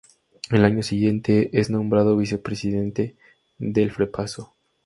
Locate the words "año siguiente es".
0.65-1.69